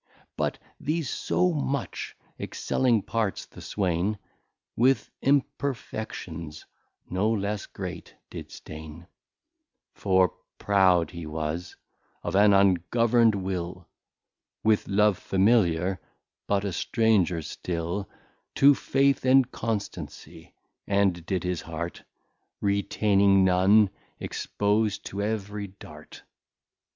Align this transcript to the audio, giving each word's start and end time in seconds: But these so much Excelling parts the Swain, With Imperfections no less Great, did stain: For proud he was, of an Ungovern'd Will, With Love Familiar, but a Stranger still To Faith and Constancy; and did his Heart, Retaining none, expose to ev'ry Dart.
But 0.35 0.57
these 0.79 1.11
so 1.11 1.53
much 1.53 2.15
Excelling 2.39 3.03
parts 3.03 3.45
the 3.45 3.61
Swain, 3.61 4.17
With 4.75 5.11
Imperfections 5.21 6.65
no 7.07 7.29
less 7.29 7.67
Great, 7.67 8.15
did 8.31 8.49
stain: 8.51 9.05
For 9.93 10.29
proud 10.57 11.11
he 11.11 11.27
was, 11.27 11.75
of 12.23 12.33
an 12.35 12.51
Ungovern'd 12.51 13.35
Will, 13.35 13.87
With 14.63 14.87
Love 14.87 15.19
Familiar, 15.19 16.01
but 16.47 16.65
a 16.65 16.73
Stranger 16.73 17.43
still 17.43 18.09
To 18.55 18.73
Faith 18.73 19.23
and 19.23 19.51
Constancy; 19.51 20.55
and 20.87 21.23
did 21.27 21.43
his 21.43 21.61
Heart, 21.61 22.01
Retaining 22.59 23.43
none, 23.45 23.91
expose 24.19 24.97
to 24.97 25.21
ev'ry 25.21 25.67
Dart. 25.67 26.23